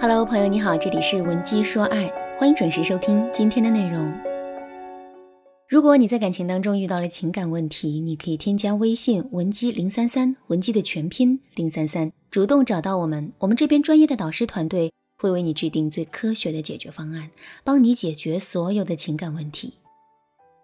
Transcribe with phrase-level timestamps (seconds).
[0.00, 4.12] Hello，朋友你好，这里是文姬说爱，欢迎准时收听今天的内容。
[5.68, 17.30] 如果你在感情当中遇到了情感问题，你可以添加微信文姬零三三，文姬的全拼零三三，主动找到我们，我们这边专业的导师团队会为你制定最科学的解决方案，
[17.62, 19.74] 帮你解决所有的情感问题。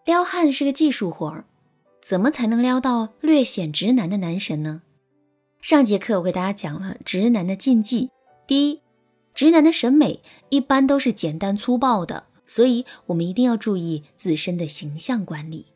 [0.05, 1.45] 撩汉是个技术活儿，
[2.03, 4.83] 怎么才能撩到略显直男的男神呢？
[5.61, 8.10] 上节课我给大家讲了直男的禁忌，
[8.47, 8.80] 第一。
[9.34, 15.66] 直男的审美一般都是简单粗暴的，所以我们一定要注意自身的形象管理。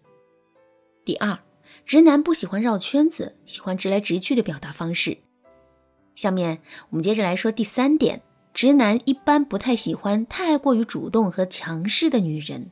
[1.05, 1.39] 第二，
[1.85, 5.17] 直男不喜欢绕圈子，喜欢直来直去的表达方式。
[6.15, 8.23] 下面我们接着来说第三点，
[8.53, 12.71] 直男一般不太喜欢太过于主动和强势的女人。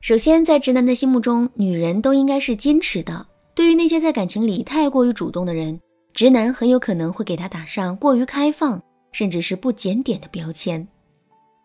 [0.00, 3.26] 首先，在直男的心目中，女人都应该是矜持的。
[3.54, 5.80] 对于那些在感情里太过于主动的人，
[6.12, 8.82] 直男很有可能会给他打上过于开放。
[9.14, 10.88] 甚至是不检点的标签。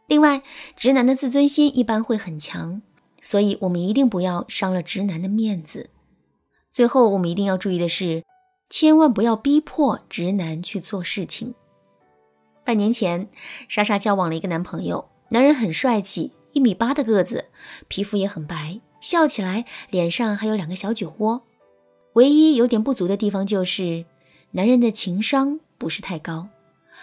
[0.06, 0.44] 另外，
[0.78, 2.82] 直男的自尊心一般会很强，
[3.22, 5.90] 所以我们一定不要伤了直男的面子。
[6.72, 8.24] 最后，我们一定要注意的是，
[8.70, 11.56] 千万不要逼迫直男去做事情。
[12.64, 13.28] 半年前，
[13.68, 17.46] 莎莎交往了一个男朋友，男人很帅气，一米八的个子，
[17.88, 21.42] 皮肤也很白，笑起来脸上还有两个小酒窝。
[22.14, 24.06] 唯一有点不足的地方就是，
[24.52, 26.48] 男人的情商不是太高。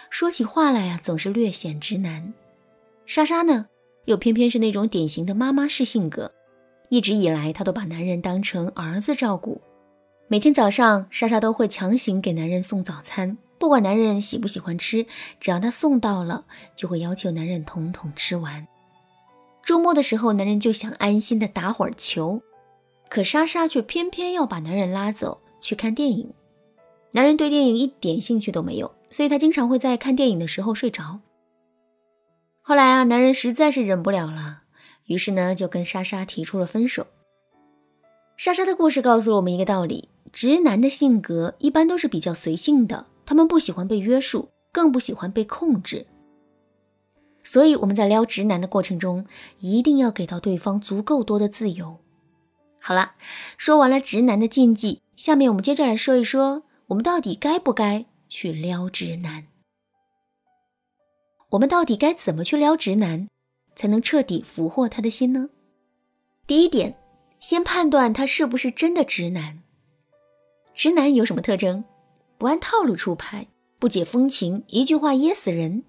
[0.09, 2.33] 说起话来呀，总是略显直男。
[3.05, 3.67] 莎莎呢，
[4.05, 6.31] 又偏偏是那种典型的妈妈式性格，
[6.89, 9.61] 一直以来她都把男人当成儿子照顾。
[10.27, 15.05] 每天早上，莎莎都会强行给男人送早餐，不管男人喜不喜欢吃，
[15.39, 18.67] 只要他送到了，就会要求男人统统吃完。
[19.63, 22.41] 周末的时候，男人就想安心的打会儿球，
[23.09, 26.33] 可莎莎却偏偏要把男人拉走去看电影。
[27.13, 28.91] 男人对电影一点兴趣都没有。
[29.09, 31.19] 所以他经常会在看电影的时候睡着。
[32.61, 34.63] 后来啊，男人实在是忍不了了，
[35.05, 37.07] 于是呢，就跟莎莎提出了分手。
[38.35, 46.05] 莎莎的故事告诉了我们一个道理：直男的性格一般都是比较随性的，他们不喜欢被约束，更不喜欢被控制。
[47.43, 49.25] 所以我们在撩直男的过程中，
[49.59, 51.97] 一定要给到对方足够多的自由。
[52.81, 53.13] 好了，
[53.57, 58.05] 说完了直男的禁忌，下面我们接着来说一说，我们到底该不该？
[58.27, 59.47] 去撩直男，
[61.51, 63.29] 我们到底该怎么去撩直男，
[63.75, 65.49] 才能彻底俘获他的心呢？
[66.45, 66.95] 第一点，
[67.39, 69.63] 先判断他是不是真的直男。
[70.75, 71.83] 直男有什么特征？
[72.37, 73.47] 不按套路出牌，
[73.79, 75.83] 不解风情，一句话噎死人。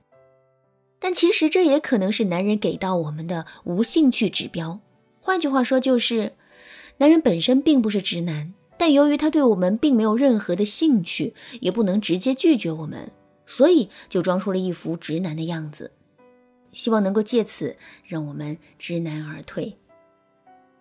[0.98, 4.80] 但其实这也可能是男人给到我们的无兴趣指标。
[5.20, 6.32] 换句话说，就是
[6.96, 8.54] 男人本身并不是直男。
[8.78, 13.10] 但由于他对我们并没有任何的兴趣，也不能直接拒绝我们，
[13.44, 15.90] 所以就装出了一副直男的样子，
[16.72, 19.76] 希望能够借此让我们知难而退。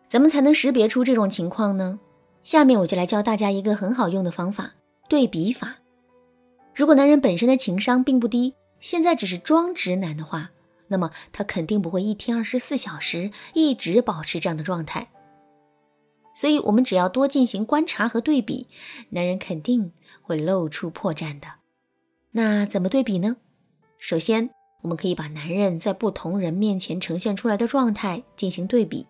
[0.08, 2.00] 怎么才能识别出这种情况呢？
[2.44, 4.76] 下面我就来教大家一个很好用的方法——
[5.10, 5.78] 对比法。
[6.74, 10.52] 如果男人本身的情商并不低，现在只是装直男的话，
[10.88, 15.10] 那么他肯定不会一天二十四小时一直保持这样的状态。
[16.38, 18.68] 所以，我们只要多进行观察和对比，
[19.10, 21.48] 男人肯定会露出破绽的。
[22.30, 23.38] 那怎么对比呢？
[23.98, 24.52] 首先，
[24.84, 29.08] 我们可以把男人在不同人面前呈现出来的状态进行对比。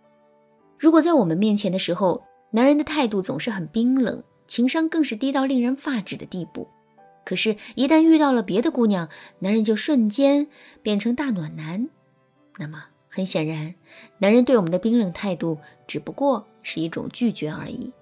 [0.79, 6.69] 如果在我们面前的时候，男人的态度总是很冰冷，情商更是低到令人发指的地步，
[7.25, 9.09] 可是，一旦遇到了别的姑娘，
[9.39, 10.47] 男人就瞬间
[10.81, 11.89] 变成大暖男，
[12.57, 12.85] 那么。
[13.09, 13.73] 很显然，
[14.19, 15.57] 男人对我们的冰冷态度
[15.88, 17.94] 只不过是一种拒绝而已。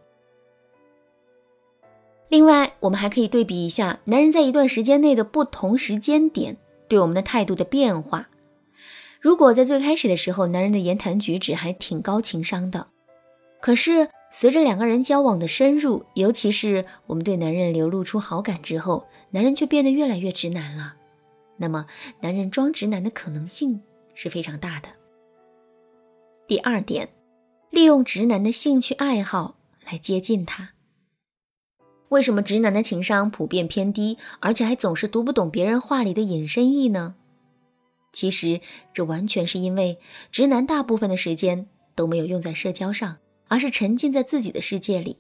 [2.29, 8.27] 另外，我们还可以对比一下男人在一段时间内的不同时间点对我们的态度的变化。
[9.21, 12.87] 如果在最开始的时候，男人的言谈举止还挺高情商的，
[13.61, 20.95] 可是随着两个人交往的深入，尤其是我们对男人流露出好感之后，男人却变得越来越直男了。
[21.57, 21.85] 那么，
[22.19, 23.79] 男人装直男的可能性
[24.15, 24.89] 是非常大的。
[26.47, 27.07] 第二点，
[27.75, 30.69] 利用直男的兴趣爱好来接近他。
[32.07, 37.15] 为什么直男的情商普遍偏低，而且还总是读不懂别人话里的隐身意呢？
[38.13, 38.61] 其实
[38.93, 39.99] 这完全是因为
[40.31, 43.17] 直男大部分的时间都没有用在社交上，
[43.49, 45.17] 而是沉浸在自己的世界里。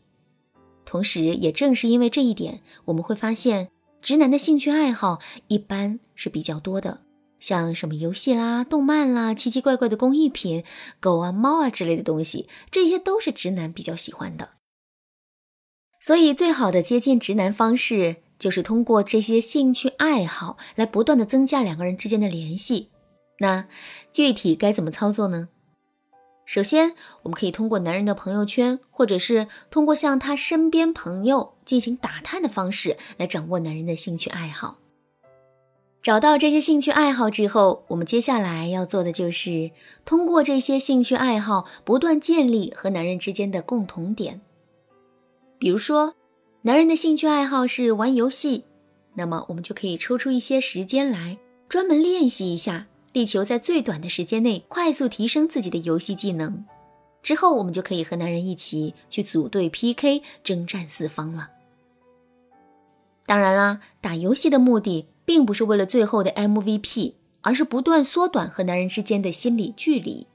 [0.85, 3.67] 同时，也正是因为这一点，我们会发现
[4.01, 5.19] 直男的兴趣爱好
[5.49, 7.01] 一般是比较多的。
[7.45, 10.63] 像什么游戏啦、动漫啦、奇奇怪怪的工艺品、
[10.99, 14.49] 狗啊、猫啊之类的东西，这些都是直男比较喜欢的。
[16.01, 22.89] 所以，最好的接近直男方式就是通过这些兴趣爱好来不断的增加两个人之间的联系。
[23.37, 23.67] 那
[24.11, 25.49] 具体该怎么操作呢？
[26.47, 34.79] 首先，我们可以通过男人的朋友圈，或者是通过向他身边朋友进行打探的方式来掌握男人的兴趣爱好。
[36.05, 39.71] 找到这些兴趣爱好之后，我们接下来要做的就是
[40.05, 44.39] 通过这些兴趣爱好不断建立和男人之间的共同点。
[45.57, 46.13] 比如说，
[46.61, 48.65] 男人的兴趣爱好是玩游戏，
[49.15, 52.85] 那么我们就可以抽出一些时间来专门练习一下。
[53.11, 56.63] 力求在最短的时间内快速提升自己的游戏技能，
[57.23, 61.49] 之后我们就可以和男人一起去组队 PK，征战四方了。
[63.25, 70.25] 当然啦，打游戏的目的并不是为了最后的 MVP，而是不断缩短和男人之间的心理距离。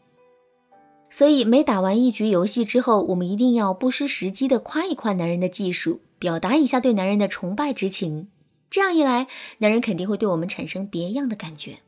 [1.08, 8.28] 所以每打完一局游戏之后，我们一定要不失时机的夸一夸男人的技术，表达一下对男人的崇拜之情。
[8.68, 9.26] 这样一来，
[9.58, 11.78] 男人肯定会对我们产生别样的感觉。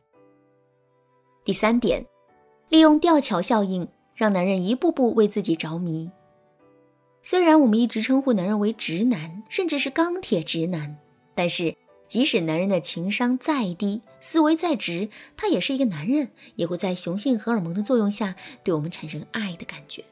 [1.44, 2.04] 第三点，
[2.68, 6.10] 利用吊桥效应，让男人一步步为自己着迷。
[7.22, 10.98] 虽然我们一直称呼男人为直男，甚至是钢铁直男，
[11.36, 11.76] 但是
[12.12, 20.04] 即使男人的情商再低，思维再直，他也是一个男人，也会在雄性荷尔蒙的作用下对我们产生爱的感觉。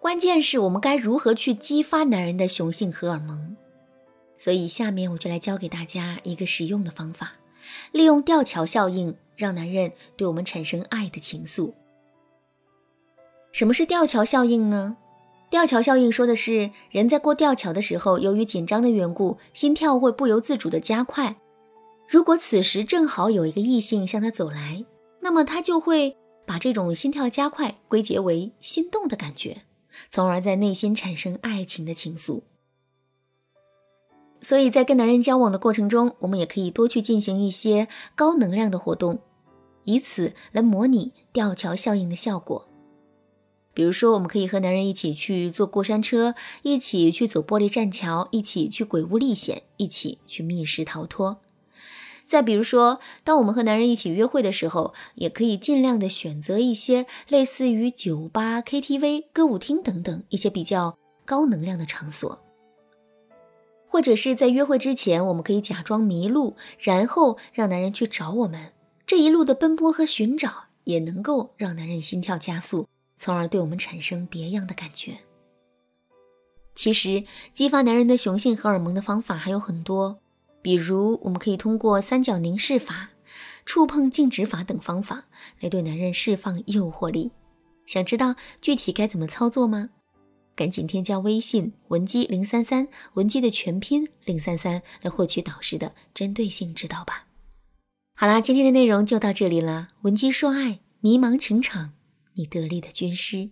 [0.00, 3.56] 关键是我们该如何去激发男人的雄性荷尔蒙？
[4.36, 7.32] 所以下面我就来教给大家一个实用的方法，
[7.90, 9.16] 利用吊桥效应。
[9.34, 11.72] 让男人对我们产生爱的情愫。
[13.52, 14.98] 什么是吊桥效应呢？
[15.50, 21.36] 吊桥效应说的是，人在过吊桥的时候，由于紧张的缘故，心跳会不由自主的加快。
[22.08, 24.84] 如果此时正好有一个异性向他走来，
[25.20, 26.16] 那么他就会
[26.46, 29.62] 把这种心跳加快归结为心动的感觉，
[30.08, 32.42] 从而在内心产生爱情的情愫。
[34.40, 39.18] 所以在跟男人交往的过程中，我们也可以多去进行一些高能量的活动。
[39.82, 42.69] 以此来模拟吊桥效应的效果。
[43.80, 51.38] 比如说，我们可以和男人一起去坐过山车，一起去走玻璃栈桥，一起去鬼屋历险，一起去密室逃脱。
[52.26, 62.38] 再比如说，当我们和男人一起约会的时候，也可以尽量的选择一些类似于酒吧、KTV、歌舞厅等等一些比较高能量的场所。
[63.86, 68.72] 或者是在约会之前，我们可以假装迷路，然后让男人去找我们。
[69.06, 72.86] 这一路的奔波和寻找，也能够让男人心跳加速，
[73.20, 75.18] 从而对我们产生别样的感觉。
[76.74, 77.22] 其实，
[77.52, 80.18] 激发男人的雄性荷尔蒙的方法还有很多，
[80.62, 83.10] 比如我们可以通过三角凝视法、
[83.66, 85.24] 触碰静止法等方法
[85.60, 87.30] 来对男人释放诱惑力。
[87.86, 89.90] 想知道具体该怎么操作吗？
[90.56, 97.26] 赶紧添加微信文姬零三三，文姬的全拼零三三，来获取导师的针对性指导吧。
[98.14, 99.88] 好啦，今天的内容就到这里了。
[100.02, 101.92] 文姬说爱，迷茫情场，
[102.34, 103.50] 你得力的军师。